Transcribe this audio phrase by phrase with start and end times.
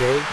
[0.00, 0.29] J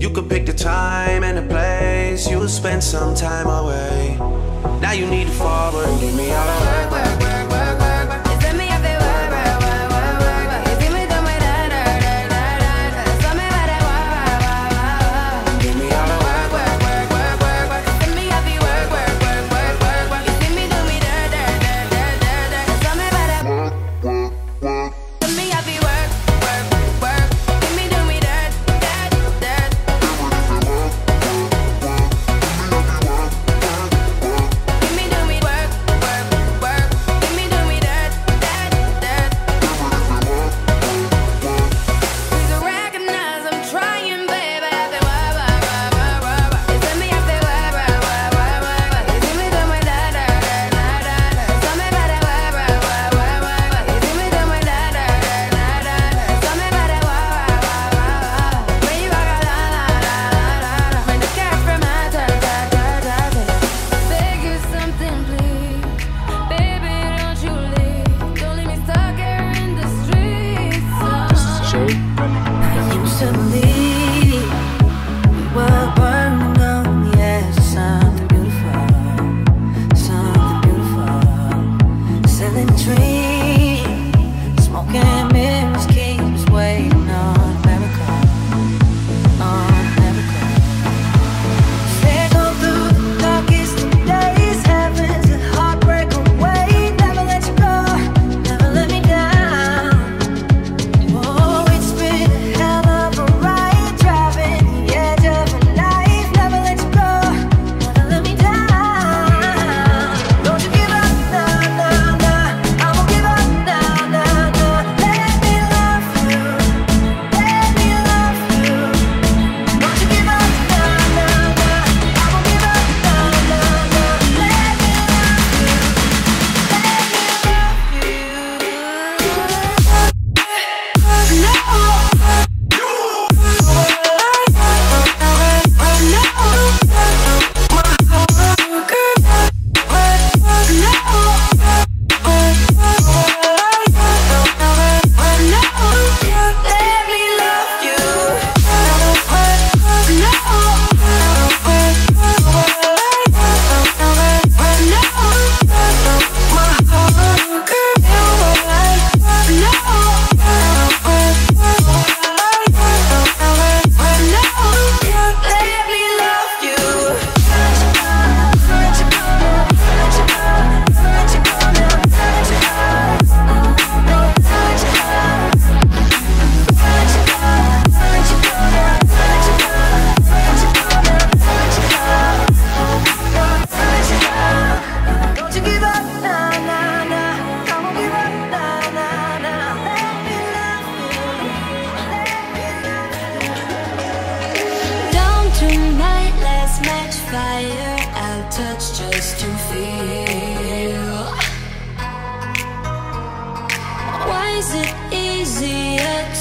[0.00, 2.30] You could pick the time and the place.
[2.30, 4.16] You'll spend some time away.
[4.80, 7.17] Now you need to forward, give me all the work.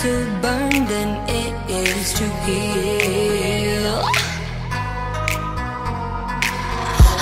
[0.01, 4.00] to burn than it is to heal.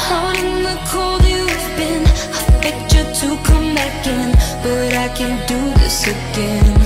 [0.06, 2.04] Hot in the cold you've been,
[2.36, 6.85] I picture to come back in, but I can't do this again.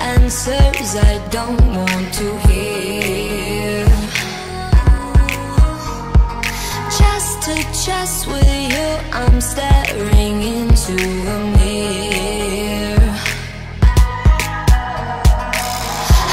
[0.00, 3.86] answers I don't want to hear.
[6.98, 10.96] Just to chest with you, I'm staring into
[11.34, 13.14] a mirror.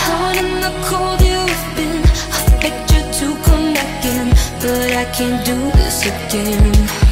[0.06, 2.04] Hot in the cold you've been,
[2.36, 4.28] I picture to come back in
[4.62, 7.03] But I can't do this again.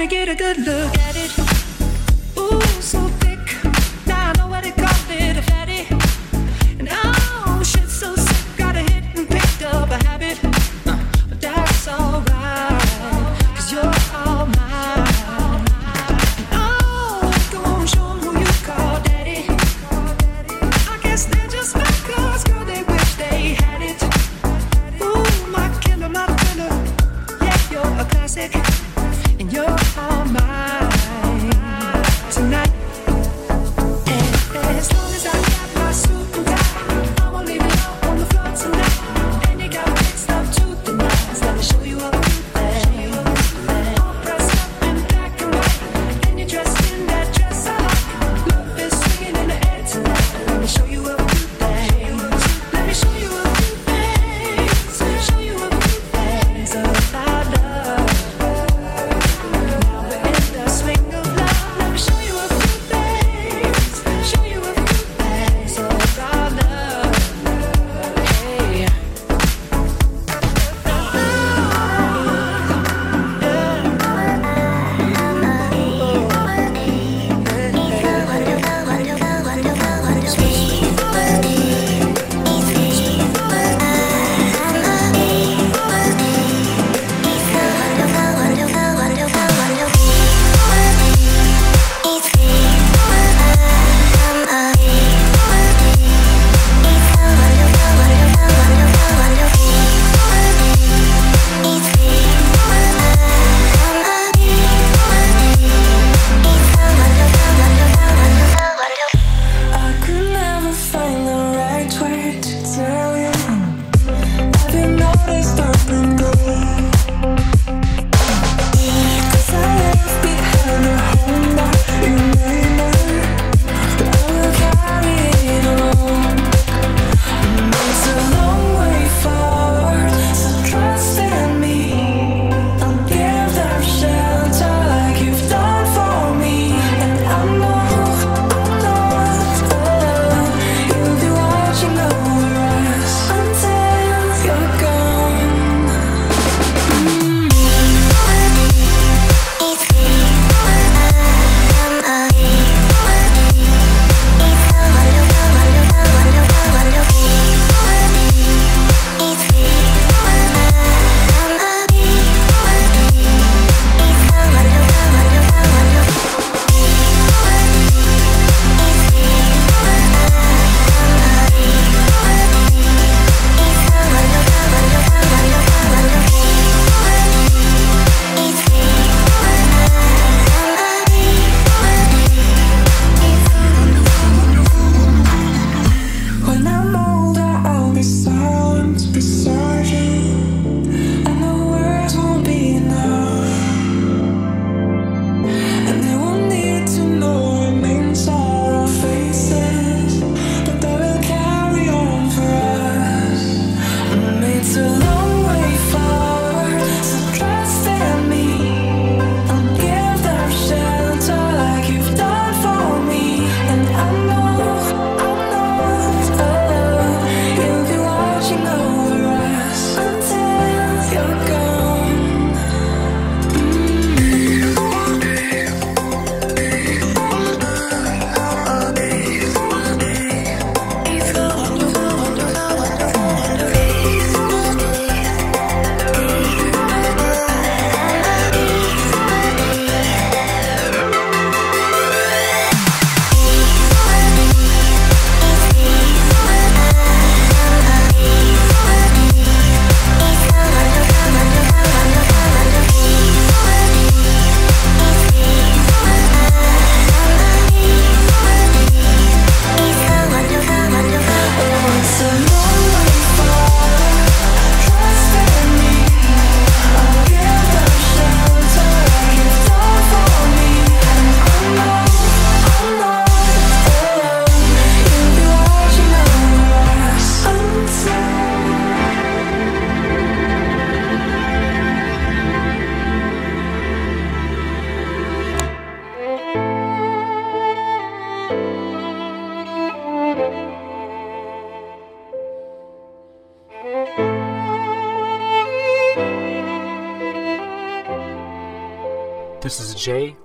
[0.00, 1.49] let me get a good look at it.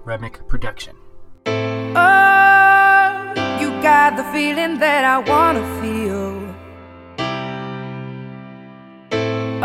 [0.05, 0.95] Remick production.
[1.47, 6.45] Oh, you got the feeling that I want to feel.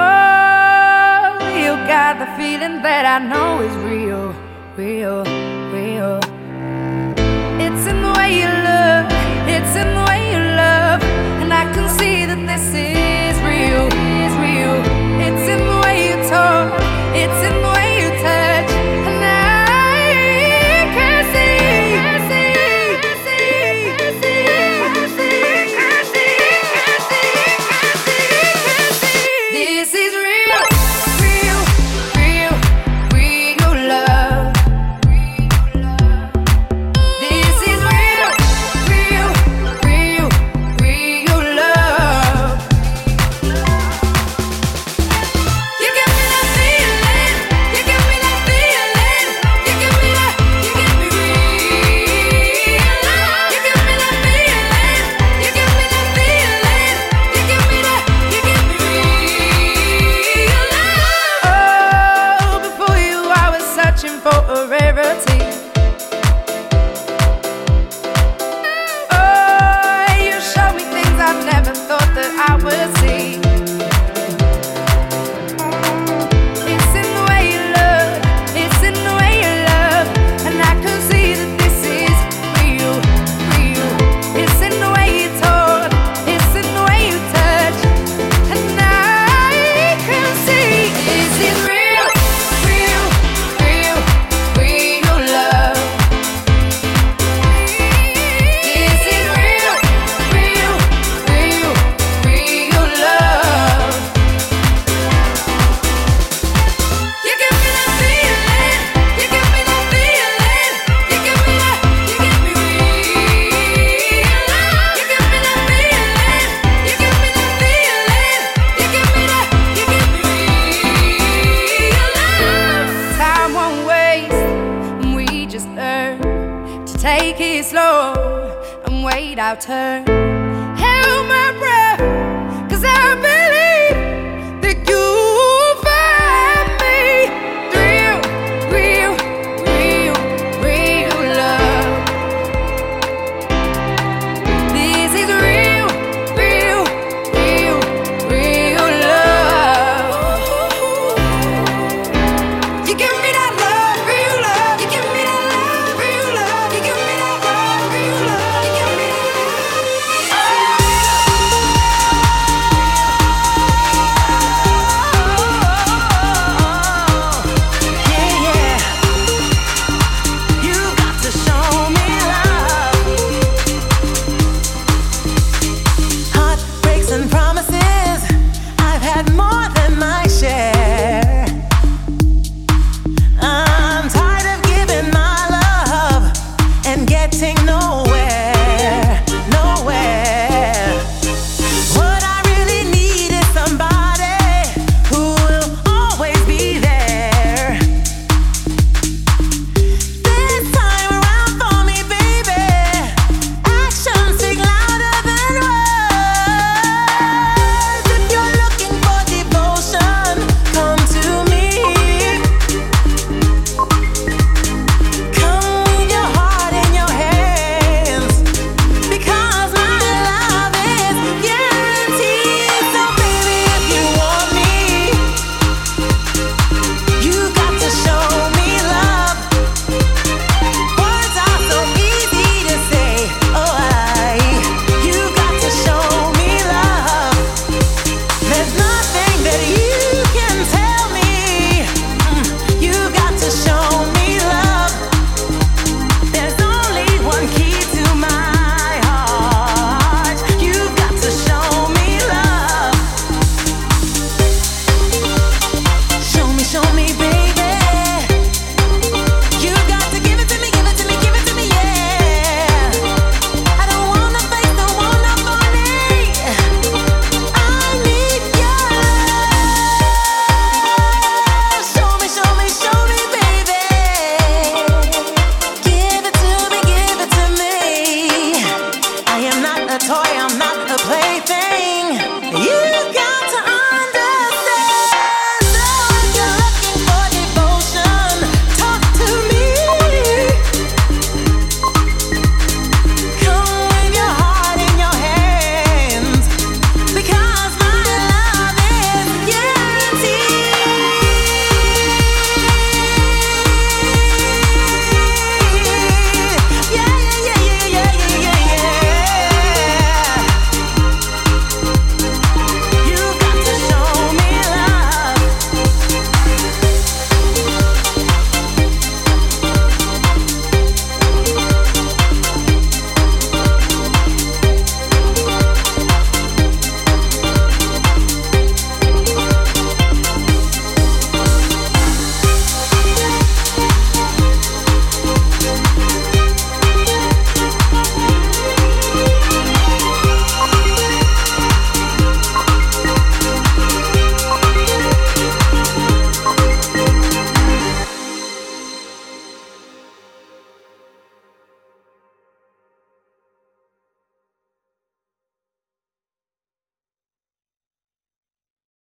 [0.00, 4.34] Oh, you got the feeling that I know is real,
[4.78, 5.39] real.